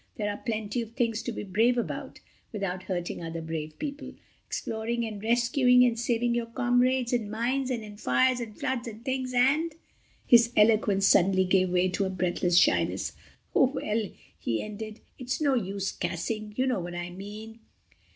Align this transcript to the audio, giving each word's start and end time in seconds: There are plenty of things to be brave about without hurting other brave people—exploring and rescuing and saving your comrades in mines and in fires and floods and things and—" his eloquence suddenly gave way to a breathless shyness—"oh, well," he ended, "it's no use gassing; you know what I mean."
There 0.15 0.31
are 0.31 0.37
plenty 0.37 0.81
of 0.81 0.93
things 0.93 1.21
to 1.21 1.31
be 1.31 1.43
brave 1.43 1.77
about 1.77 2.21
without 2.51 2.81
hurting 2.81 3.23
other 3.23 3.39
brave 3.39 3.77
people—exploring 3.77 5.05
and 5.05 5.21
rescuing 5.21 5.83
and 5.85 5.99
saving 5.99 6.33
your 6.33 6.47
comrades 6.47 7.13
in 7.13 7.29
mines 7.29 7.69
and 7.69 7.83
in 7.83 7.97
fires 7.97 8.39
and 8.39 8.59
floods 8.59 8.87
and 8.87 9.05
things 9.05 9.31
and—" 9.31 9.75
his 10.25 10.51
eloquence 10.57 11.05
suddenly 11.05 11.45
gave 11.45 11.69
way 11.69 11.87
to 11.89 12.05
a 12.05 12.09
breathless 12.09 12.57
shyness—"oh, 12.57 13.73
well," 13.75 14.09
he 14.39 14.63
ended, 14.63 15.01
"it's 15.19 15.39
no 15.39 15.53
use 15.53 15.91
gassing; 15.91 16.55
you 16.57 16.65
know 16.65 16.79
what 16.79 16.95
I 16.95 17.11
mean." 17.11 17.59